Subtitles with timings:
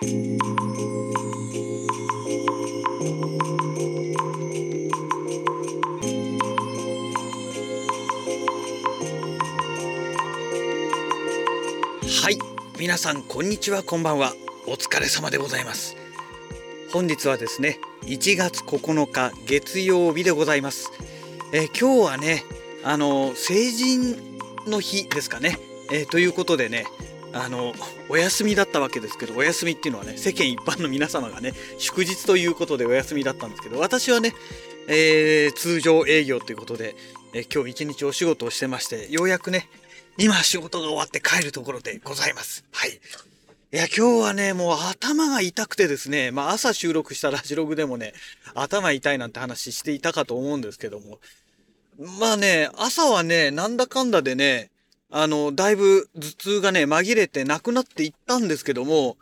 [0.00, 0.04] は
[12.30, 12.38] い
[12.78, 14.34] 皆さんこんにちはこんばんは。
[14.68, 15.96] お疲れ様でございます。
[16.92, 20.92] 本日はですね1月9日月曜日でございます。
[21.52, 22.44] えー今日はね
[22.84, 24.16] あの成人
[24.64, 25.58] の日ですかね、
[25.90, 26.84] えーということでね
[27.32, 27.74] あの
[28.08, 34.32] お休みだったわけですけどお休みっていうのはね世間一般の皆様がね祝日ということでお休みだったんですけど私はね、
[34.88, 36.94] えー通常営業ということで、
[37.34, 39.68] えー今日一日お仕事をしてましてようやくね
[40.18, 42.64] 今仕事が終わって帰るところでございます。
[42.72, 42.90] はい。
[43.70, 48.14] いや、今日はね、もう頭が痛くてですね、まあ朝収録したラジログでもね、
[48.54, 51.18] 頭痛いなんて話していたかと思うんですけども、
[52.18, 54.70] まあね、朝はね、なんだかんだでね、
[55.10, 59.16] あの、だいぶ頭痛がね、紛れてなくなっていったんですけども、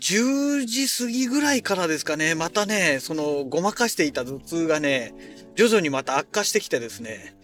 [0.00, 5.12] 10時過ぎぐらいからですかね、またね、その、ごまかしていた頭痛がね、
[5.56, 7.36] 徐々にまた悪化してきてですね、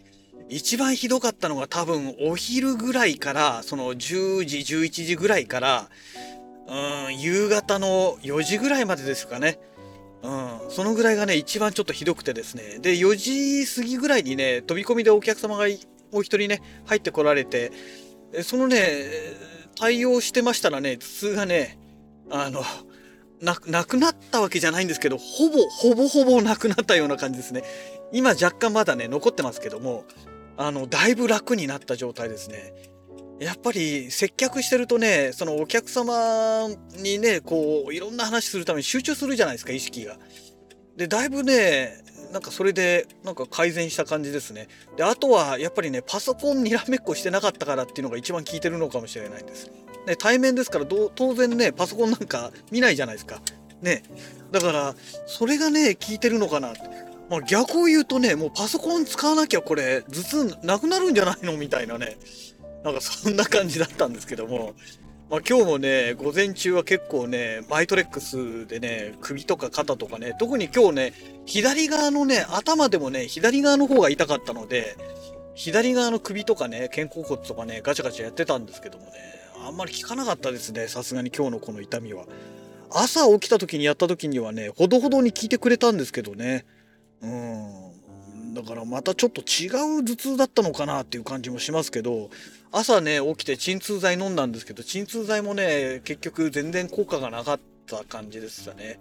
[0.48, 5.91] 一番ひどかったのが多分お昼ぐらいから、その10時、11時ぐらいから、
[6.69, 9.58] うん、夕方の4時ぐらいまでですかね。
[10.23, 12.78] うん、そのぐらいがね、一番ちょっとひどくてですね。
[12.80, 15.67] で、4時過ぎぐらいにね、飛び込みでお客様が
[16.15, 17.73] お一人ね、入ってこられて、
[18.43, 18.79] そのね、
[19.79, 21.79] 対応してましたらね、頭痛がね、
[22.31, 22.62] あの、
[23.41, 27.62] ななくなったわけじゃないんですけど、ほぼ、ほぼほぼなくなったような感じですね。
[28.12, 30.05] 今若干まだね、残ってますけども、
[30.57, 32.73] あの、だいぶ楽になった状態ですね。
[33.41, 40.17] やっぱり接客してるとね、そのお客様にね、こう、いろんな話するために集中するじゃないですか、意識が。
[40.97, 44.66] で、だいぶね、なんかそれで、なんか改善した感じですね。
[44.96, 49.70] で、あとは、やっぱりね、パソコンにらめっこしてなかったからっていうのが一番効いてるのかもしれないです。
[50.04, 53.40] ね、対面ですからど、当然ね、パソコンなんか見ないじゃないですか。
[53.82, 54.02] ね。
[54.50, 54.96] だから、
[55.27, 56.74] それがね、効いてるのかな。
[57.30, 61.56] まあ、逆を言うとね、もうパソコン使わなきゃこれ、頭痛なくなるんじゃないの？
[61.56, 62.17] みたいなね。
[62.83, 64.74] なんかそんな感じだったんですけども。
[65.30, 71.12] まあ、今日もね、午前中は結構ね、マイトレックスでね、首とか肩とかね、特に今日ね、
[71.46, 74.96] 左側のね、頭でもね、左側の方が痛かったので、
[75.55, 79.12] 左側の首とかね、肩甲骨とかね、ガチャガチャやってたんですけどもね、
[79.67, 82.27] あんまり効かなかったですね、さすがに今日のこの痛みは。
[82.91, 86.67] 朝起きた時にやった時にはね、ほどほどに効いてくれたんですけどね。
[87.23, 87.83] うん。
[88.55, 92.31] だからまたちょっと違う頭痛だったのかなっていう感じもしますけど、
[92.73, 99.01] 朝ね、起きて鎮痛剤飲んだんですけど、鎮痛剤もね、結局全然効果がなかった感じでしたね。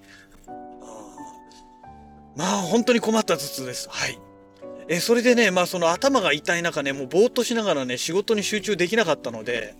[2.35, 3.87] まあ、本当に困った頭痛です。
[3.89, 4.19] はい。
[4.87, 9.75] え、それでね、まあその頭が痛い中ね、もうぼーっとしながらね、仕事に集中できなかったので、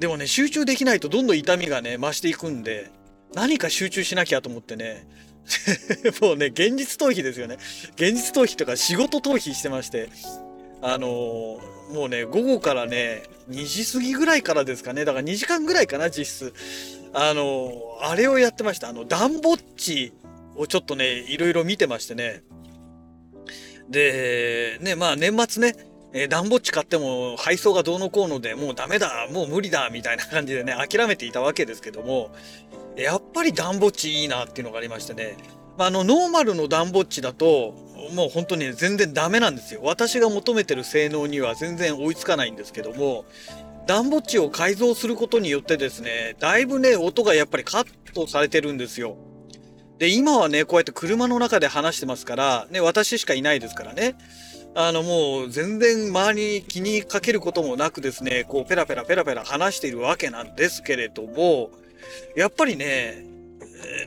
[0.00, 2.90] でもね、集中できないとどんどん痛みがね、増していくんで、
[3.34, 5.06] 何か集中しなきゃと思ってね、
[6.20, 7.58] もうね、現実逃避ですよね。
[7.96, 10.08] 現実逃避とか仕事逃避してまして、
[10.82, 16.54] あのーもうね、午後からね、2時過ぎぐらいからですかね、だから2時間ぐらいかな、実質。
[17.12, 18.88] あのーあれをやってました。
[18.88, 20.12] あの、ダンボッチ
[20.56, 22.42] をちょっとね、いろいろ見てましてね。
[23.88, 25.76] で、ね、まあ年末ね、
[26.12, 32.30] えー、ダンボッチ買っても配送がどうのこうのでもうダメだ、もう無理だ、みたいな感じでね、諦めていたわけですけども、
[32.96, 35.36] やっぱりダンボッチいいなっていうのがありましてね。
[35.76, 37.74] まあ、の、ノーマルのダンボッチだと、
[38.14, 39.80] もう本当に全然ダメなんですよ。
[39.82, 43.24] 私が求めてる性能には全然追いつかないんですけども、
[43.86, 49.16] ダンボッチを改造することによってですね、だいぶね、音がやっぱりカットされてるんですよ。
[49.98, 54.16] で、今はね、こうやって車の中で話してますから、ね、私しかいないですからね。
[54.74, 61.70] あの、もう全然周りに気にかけることもなくですね、こうペラペラペラペラ話しているわけなんですけれども、
[62.36, 63.24] やっぱりね、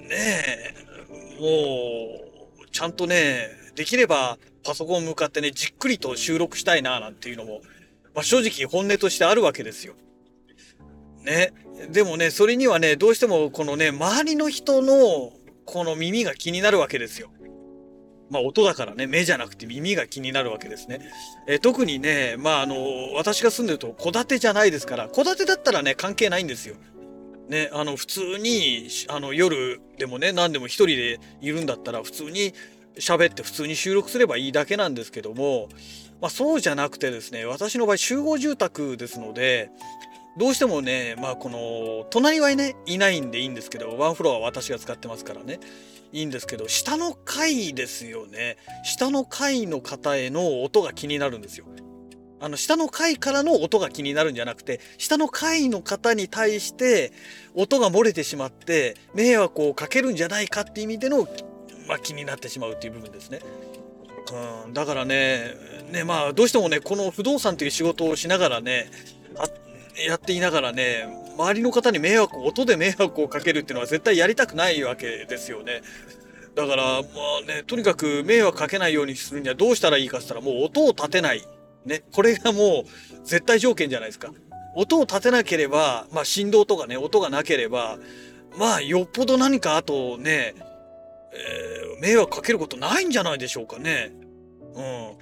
[0.09, 0.75] ね、
[1.39, 1.45] も
[2.63, 7.61] う、ちゃんとね、できればパソコン向かってね、じっくりと収録したいな、なんていうのも、
[8.13, 9.93] まあ、正直本音としてあるわけですよ。
[11.23, 11.53] ね。
[11.91, 15.31] でもね、それにはね、どうしてもこのね、周りの人の
[15.65, 17.29] この耳が気になるわけですよ。
[18.29, 20.99] まあ音だからね、目じゃなくて耳が気になるわけですね。
[21.47, 26.75] え特にね、まああの、私が住んでると戸建てじゃないですから、戸建てだったらね、関係ないんですよ。
[27.47, 32.53] ね、あの、普通に、あの、夜でもね、何でも一人でいるんだったら、普通に
[32.97, 35.69] 喋って普通に収録すればいいだけなんですけども、
[36.21, 39.69] まあそうじゃなくてですね、私の場合集合住宅ですので、
[40.37, 45.59] どうしてもね、まあこの、隣はね、いないんでいいんですけど、ワンフロアは私が使ってますからね、
[46.11, 48.57] いいんですけど、下の階ですよね。
[48.83, 51.65] 下の階の方への音が気になるんですよ。
[52.39, 57.11] あの、下の階からの音が気になるんじゃなくて、下の階の方に対して
[57.55, 61.27] 音が漏れてしまって、迷惑をかけるんじゃないかっていう意味での、
[61.87, 63.39] まあ、気になってしまうっていう部分ですね。
[64.65, 65.53] うん、だからね、
[65.91, 68.91] ね、まあ、どうしてもね、この不動産という仕事をしながらね、
[70.05, 71.07] やっていながらね、
[71.37, 75.81] 周りの方に迷惑、音で迷惑をかけるっていうのは絶対やりたくないわけですよね。
[76.55, 77.07] だから、ま
[77.43, 81.47] あね、とにかく迷惑かけないようにするにはどうしたらいいかって言ったら、もう音を立てない。
[81.87, 84.31] ね、これがもう絶対条件じゃないですか。
[84.75, 87.97] 音を立てなければ、まあ振動とかね、音がなければ、
[88.57, 90.53] まあよっぽど何かあとね、
[91.33, 94.11] えー、迷惑かけることないんじゃないでしょうかね。
[94.75, 95.17] うん。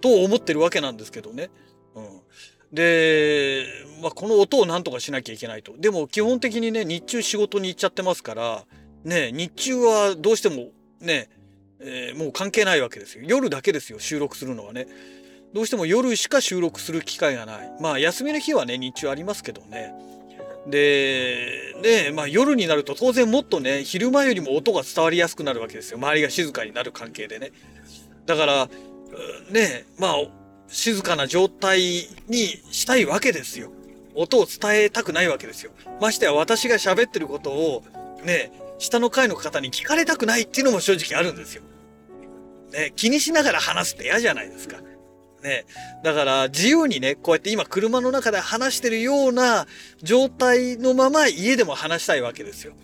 [0.00, 1.50] と思ってるわけなんですけどね。
[1.94, 2.20] うん。
[2.72, 3.66] で、
[4.02, 5.74] まあ、この音をなんとかしなきゃいけないと。
[5.78, 8.64] でも基本的にね、日中仕事に行っちゃってますから、
[9.04, 10.70] ね、日中はどうしても
[11.00, 11.28] ね、
[11.80, 13.24] えー、もう関係ないわけですよ。
[13.26, 14.86] 夜だけですよ、収録するのはね。
[15.56, 17.72] どうしても夜しか収録する機会がない。
[17.80, 19.94] まあ休みの日はね、日中ありますけどね。
[20.66, 25.96] で、ね、まあ夜になると当然もっとね、昼間よりも音が伝わりやすくなるわけですよ。
[25.96, 27.52] 周りが静かになる関係でね。
[28.26, 28.68] だから、
[29.50, 30.14] ね、まあ、
[30.68, 31.80] 静かな状態
[32.28, 33.72] にしたいわけですよ。
[34.14, 35.72] 音を伝えたくないわけですよ。
[36.02, 37.82] ましてや私が喋ってることを、
[38.26, 41.62] ね、下の階の方に聞かれたくないっていうのも正直あるんですよ。
[42.72, 44.82] ね、気にしながら話すって嫌じゃないですか。
[45.42, 45.64] ね。
[46.02, 49.66] だから自由にね、こうやって今車の中で話してるような
[50.02, 52.74] 状態のまま家でも話したいわけですよ。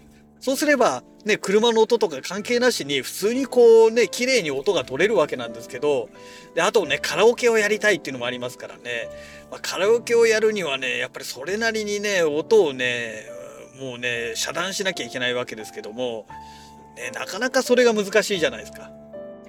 [0.40, 6.08] そうすれば、ね、車の音とか関係なしに普通にこうね、綺麗に音が取れるわけなんですけど、
[6.56, 9.08] で、あとね、カラオケをやりたいっていうのもありますからね、
[9.50, 13.25] まあ、カラオケをやるにはね、やっぱりそれなりにね、音をね、
[13.81, 16.26] もうね、遮断しなきゃいけないわけですけども、
[16.96, 18.90] ね、なかなかそれが難しいじゃないですか。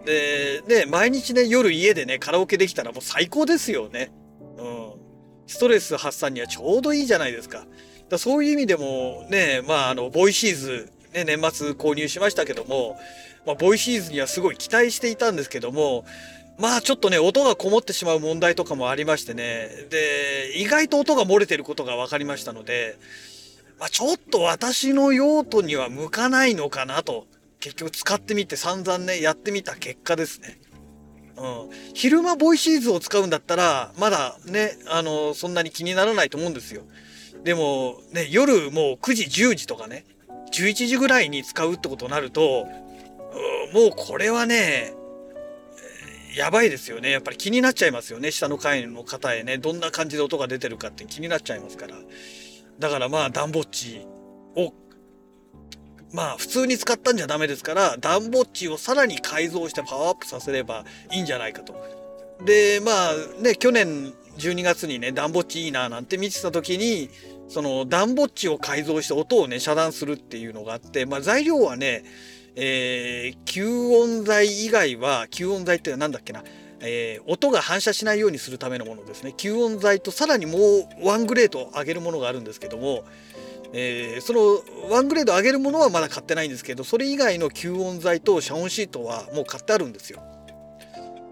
[0.05, 4.11] で、ね、毎日ね、夜家でね、カラオケできたらもう最高ですよね。
[4.57, 4.93] うん。
[5.47, 7.65] ストレス発散にはちょうどいいじゃないですか。
[8.09, 12.97] だそういう意味でもね、まあ、あの、ボイシーズ、ね、年末購入しましたけども、
[13.45, 16.05] まあ、ボイシーズにはすごい期待していたんですけども、
[16.57, 22.97] まあちょっとね、音がこもってしまう問題とかもありましてね、で、意外と音が漏れてることが分かりましたので、
[23.79, 27.25] まあ、ちょっと私の用途には向かないのかなと、
[27.63, 30.59] 結局使ってみて散々ね、やってみた結果ですね。
[31.37, 31.69] うん。
[31.93, 36.81] 昼間ボイシーズを使うんだったら、まだね、あの、そんなに気にならないと思うんですよ。
[37.45, 40.03] でも、ね、夜もう9時、10時とかね、
[40.51, 42.65] 11時ぐらいに使うってことになると、
[43.73, 44.93] もうこれはね、
[46.35, 47.11] やばいですよね。
[47.11, 48.31] やっぱり気になっちゃいますよね。
[48.31, 51.95] 下の階の方へね、どんな感じで音が出てるかって気になっちゃいますから。
[52.77, 54.05] だからまあ、ダンボッチ
[54.57, 54.73] を、
[56.13, 61.73] まあ、普通に使ったんじゃダメですから、ダンボッチをさらに改造してパワーアップさせればいいんじゃないかと。
[62.45, 67.09] で、まあね、去年12月にね、ダンボッチいいななんて見てた時に、
[67.49, 72.03] そのダンボッチを改造して音をね、遮断するっていうのがあって、まあ材料はね、
[72.55, 76.43] えー、吸音材以外は、吸音材って何だっけな、
[76.79, 79.33] えー、音が反射しないようにするためのものですね。
[79.35, 83.03] 吸音材とさらにもうワングレード上げるものがあるんですけども、
[83.73, 90.21] えー、そのワングレード上げるものはまだ買ってないんですけど、それ以外の吸音材と遮音シートはもう買ってあるんですよ。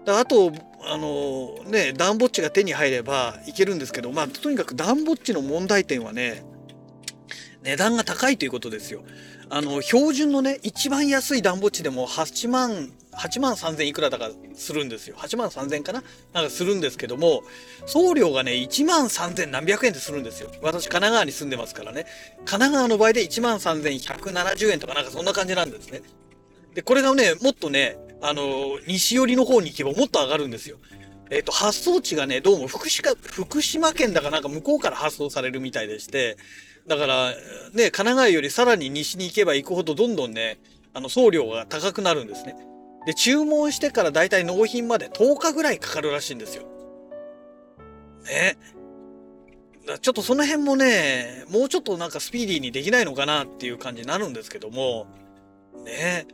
[0.06, 0.52] あと、
[0.84, 6.42] あのね、ダンボッチが手に入ればいけるんですけど、まあ、とにかくダンボッチの問題点はね、
[7.62, 9.02] 値段が高いということですよ。
[9.48, 15.16] あの、標準のね、一番安いダンボッチでも8万、8万3000いくらだかするんですよ。
[15.16, 16.02] 8万3000かな？
[16.32, 17.42] なんかするんですけども、
[17.86, 20.50] 送料がね、1万3000何百円でするんですよ。
[20.62, 22.06] 私、神奈川に住んでますからね。
[22.44, 26.02] 神奈川の場合で1万3170円とかなんかそんな感じなんですね。
[26.74, 30.78] で、これがね、もっとね、あの、西寄りの方に行けばもっと上がるんですよ。
[31.30, 36.36] えっ、と、発送地がね、どうも福島、福島県だかなんか向こうから発送されるみたいでして、
[36.86, 37.34] だから、ね、
[37.74, 40.58] 神奈川よりさらに西に行けば行くほどどんどんね、
[40.94, 42.71] あの、送料が高くなるんですね。
[43.06, 46.64] で、注文してからだいたい納品まで10日ぐらいかかるらしいんですよ。
[48.24, 48.56] ね。
[50.00, 55.06] ちょっとその辺もね、もうちょっとなんかスピーディーにできないのかなっていう感じになるんですけども、
[55.84, 56.26] ね。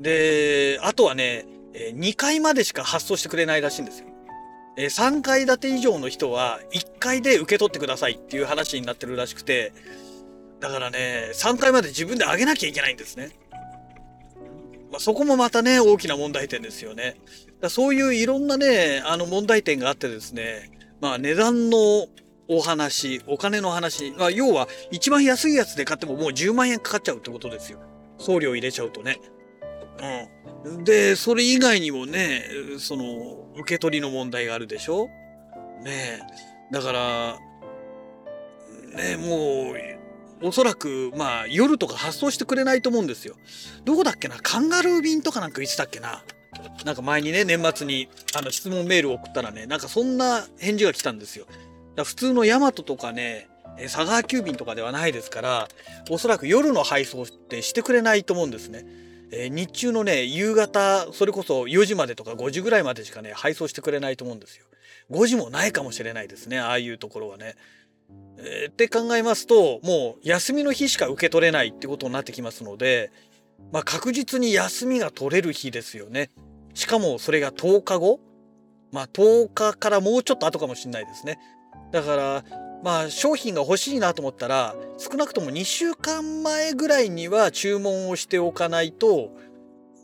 [0.00, 4.06] で、あとはね、2階までしか発送してくれないらしいんですよ。
[4.78, 9.72] 3階建て以上の人は1階で受け取ってくださいっていう話になってるらしくて、
[10.60, 13.30] だからね、3階まで自分で上げなきゃいけないんですね。
[14.96, 17.16] まあ、そこもまたね、大きな問題点ですよね。
[17.60, 20.70] だそういういろんなね、あの問題点があってですね、
[21.02, 22.06] まあ値段の
[22.48, 27.78] お話、お金の話、まあ要は一番安いやつで買ってももう10万円かかっちゃうってことですよ。
[28.16, 29.18] 送料入れちゃうとね。
[30.64, 30.84] うん。
[30.84, 32.44] で、それ以外にもね、
[32.78, 35.08] その、受け取りの問題があるでしょ？
[35.82, 36.20] ね
[36.72, 37.38] だから
[38.96, 39.95] ねもう
[40.42, 43.36] おそらくまあ夜とか発送してくれないと思うんですよ。
[43.84, 44.36] どこだっけな？
[44.36, 46.22] カンガルー便とかなんか言ってたっけな？
[46.84, 51.46] なんか前にね年末にあの質問メール送ったらねなんかそんな返事が来たんですよ。
[51.94, 55.68] だ普通のヤマトとかね佐川急便とかではないですから
[56.10, 58.84] おそらく夜の配送ってしてくれないと思うんですね。
[59.32, 64.66] えー、日中のね夕方それこそ4時までとか5時ぐらいまでしかね配送してくれないと思うんですよ。
[65.10, 67.54] 5時もないかもしれないですねああいうところはね。
[68.38, 73.10] え、って考えますともう休みの日しか受け取れないってことになってきますので、
[73.72, 76.30] まあ、確実に休みが取れる日ですよね。
[76.74, 78.20] しかもそれが10日後
[78.92, 81.38] まあ10日からもうちょっと後かもしれないですね。
[81.92, 82.44] だから
[82.84, 89.30] まあ商品が欲しいなと思ったら少なくとも2週間前ぐらいには注文をしておかないと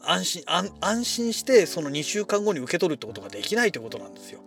[0.04, 0.42] 安心
[0.80, 4.40] 安心してその2週間後に受け取るってことができないということなんですよ。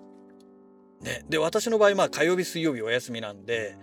[1.01, 3.77] ね、で私の場合まあ火曜日水曜日お休みなんで、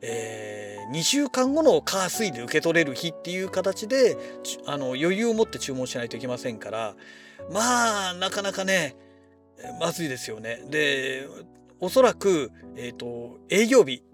[0.00, 4.16] えー、2週間後の火水で受け取れる日っていう形で
[4.66, 6.94] あの余裕を持って注文しないといけませんから
[7.52, 8.96] まあなかなかね
[9.80, 10.62] まずいですよね。
[10.68, 11.26] で
[11.80, 14.04] おそらく、えーと、営業日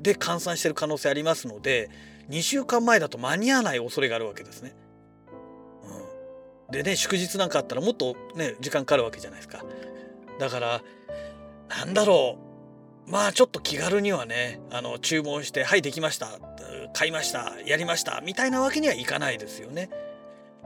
[0.00, 1.90] で換算してる可能性ありますので
[2.30, 4.74] 2週間前だと間に合わない恐れがあるわけですね。
[6.70, 9.64] でね祝日なんかあったらもっとね時間かかるわけじゃないですか。
[10.38, 10.82] だから
[11.68, 12.38] なんだろ
[13.08, 13.10] う。
[13.10, 16.38] まあちょっと気軽にはねあの注文して「はいできました」
[16.94, 19.90] 「買いました」「やりました」みたいなわけにはいかないですよね。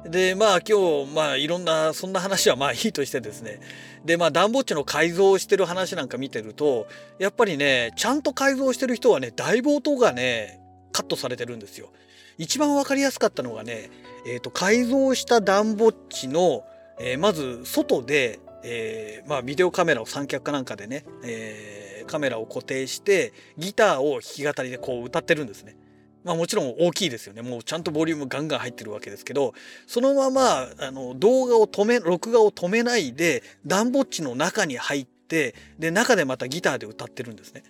[0.05, 3.61] でまあ今日まあいろんなそんな話はまあいいとしてですね。
[4.05, 6.87] でまあダンボッチの改造をしてる話なんか見てると
[7.19, 10.61] やっぱりねちゃんと改造してる人はね大冒頭がね
[10.93, 11.90] カットされてるんですよ。
[12.38, 13.90] 一番分かりやすかったのがね、
[14.26, 16.64] えーと、改造したダンボッチの、
[17.00, 25.77] えー、まず外で、えー、まあ、ビデオカメラを三脚かなんかでね、えー、カメラを固定してギターを弾き語りでこう歌ってるんですね。
[26.25, 27.43] まあもちろん大きいですよね。
[27.43, 29.55] もうちゃんとボリュームガンガン入ってるわけですけど、
[29.87, 37.62] そのまま、あの、動画を止め、録画を止めないで、ダンボッチの中に入って、で、中でまたギターで歌ってるんですね。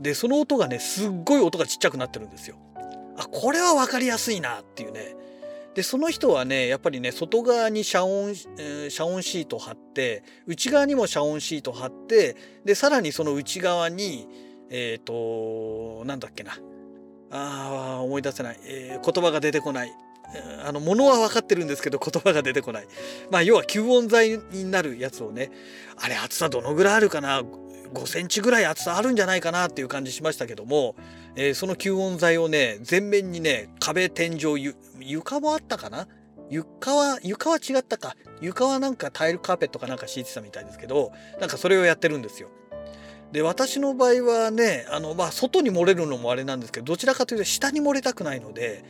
[0.00, 2.56] で、その音がね、すっごい音がちっちゃくなってるんですよ。
[3.16, 5.16] あ、これは分かりやすいなっていうね。
[5.78, 14.26] で、その人はね、やっぱりね、外側に遮音、え、遮音シート貼って、内側にも遮音シート貼って、で、さらにその内側に、
[14.70, 16.58] えっ、ー、と、なんだっけな。
[17.30, 19.92] ああ、思い出せない、えー、言葉が出てこない。
[20.66, 22.88] あの、物は分かってるんですけど言葉が出てこない。
[23.30, 25.52] まあ、要は吸音材になるやつをね、
[25.96, 27.44] あれ厚さどのぐらいあるかな？
[27.94, 30.94] ?5 センチぐらい厚さあるんじゃないかなっていう感じしましたけども、
[31.36, 36.06] えー、その吸音材をね、全面にね、壁、天井、床もあったかな？
[36.50, 38.16] 床は、床は違ったか。
[38.40, 42.48] 床はなんかタイルカーペットかなんか敷いてたみたいですけど、なんかそれをやってるんですよ。
[43.32, 48.84] で私の場合はねあの、まあ、外に漏れるのもあれなんですけどどちらかというと下に漏れたくないので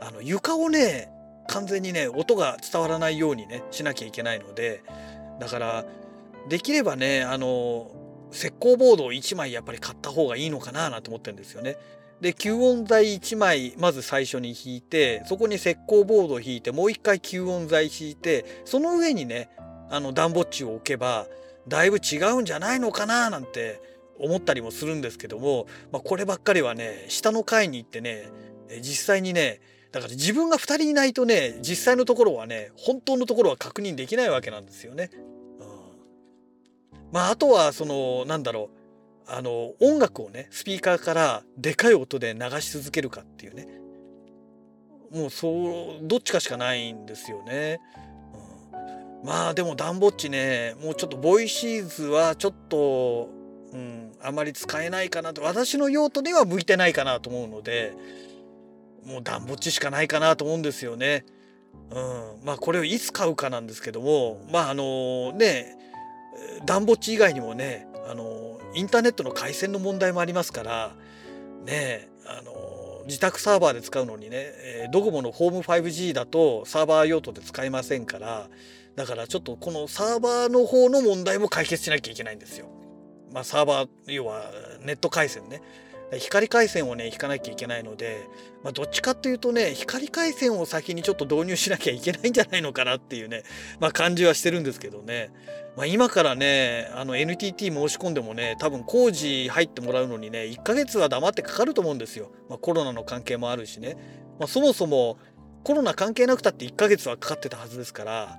[0.00, 1.10] あの床をね
[1.46, 4.82] 完全にね音が伝わらないようにねしなきゃいけないので
[5.38, 5.84] だから
[6.48, 7.90] できればねあの
[8.34, 11.76] 石膏ボードを1枚やっぱり買った方がいいのかななんて思ってるんですよね。
[12.20, 19.50] で吸音材1枚まず最初に引いてそこに石膏ボードを引いてもう一回吸音材引いてその上にね
[19.90, 21.26] あの暖房地を置けば
[21.68, 23.80] だいぶ違うんじゃないのかななんて
[24.18, 28.30] 思ったりもするんですけども、まあ、こればっかりはね下の階に行ってね
[28.80, 29.60] 実際にね
[29.92, 35.10] だから自分が2人いないとね実際のところはね本当のところは確認できないわけなんですよね。
[37.14, 38.84] まああとはそのなんだろう。
[39.26, 43.66] あの音楽をねスピーカーからでかい音で流し続けるかっていうね。
[45.10, 47.80] もうそうどっちかしかないんですよね。
[49.24, 53.30] まあでもダンボッチねもうちょっとボイシーズはちょっと、
[53.72, 55.40] うん、あまり使えないかなと。
[55.40, 57.94] 私の用途には向いてないかなと思うので
[59.06, 61.24] もうダンボッチしかないかなと思うんですよね。
[61.90, 65.78] うん、まあこれをいつ買うかなんですけどもまああのね
[66.64, 70.96] ダンボッチ以外にもねあのインターネットの回線の問題もありますから
[71.64, 72.52] ねあの
[73.06, 78.48] 自宅サーバーで使うのにね、えドコモのホーム 5G だとサーバー用途で使えませんから
[78.96, 82.68] だからちょっとこのサーバーの方の問題も解決しなきゃいけないんですよ。
[83.32, 84.42] まあサーバー要は
[84.82, 85.60] ネット回線ね。
[86.18, 88.28] 光回線をね引かなきゃいけないので、
[88.62, 93.42] まあ、どっちかっていうとね光回線を先にちょっと導入しなきゃいけないんじゃないのかなっていうね、
[93.80, 95.30] まあ、感じはしてるんですけどね、
[95.76, 103.96] まあ、今からねあの NTT 申し込んでもね多分工事入ってもらうのにね1ヶ月は黙ってかかると思うんですよ、まあ、コロナの関係もあるしね、
[104.38, 105.18] まあ、そもそも
[105.64, 108.38] コロナ関係なくたって1ヶ月はかかってたはずですから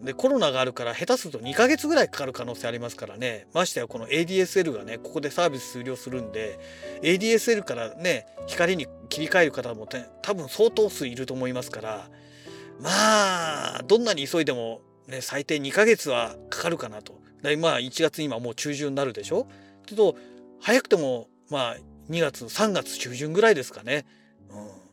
[0.00, 6.58] でコロナがあるから下手すると2ヶ月ぐらいかかる可能性ありますからねましてやこの ADSL がねここでサービス終了するんで
[7.02, 12.10] ADSL からね光に切り替える方も、ね、多分相当数いると思いますから
[12.80, 17.22] まあどんなに急いでも、ね、最低2ヶ月はかかるかなと。
[17.60, 19.46] まあ1月今もう中旬になるでしょ？
[19.86, 20.16] けど
[20.60, 21.76] 早くてもまあ
[22.10, 24.06] 2月3月中旬ぐらいですかね。
[24.50, 24.83] うん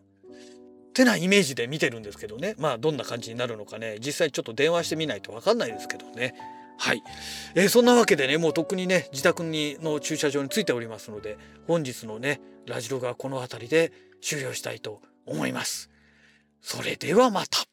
[0.91, 6.35] ってなイメージで見てるんですけどねまあどんな感じになるのかね実際ちょっと電話してみないと分かんないですけどね
[6.77, 7.01] はい、
[7.55, 15.89] えー、そんなわけでねもうとっくにね自宅にの駐車場に着いておりますので本日のねラジロがこの辺りで終了したいと思います。
[16.61, 17.70] それではまた。